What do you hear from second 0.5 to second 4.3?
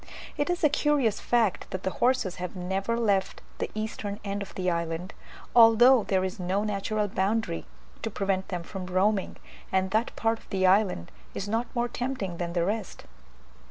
a curious fact, that the horses have never left the eastern